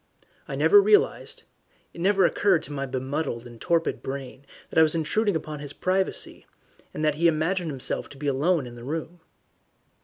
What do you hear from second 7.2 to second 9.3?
imagined himself to be alone in the room.